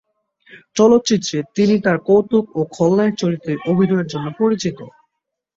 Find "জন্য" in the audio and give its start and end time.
4.13-4.27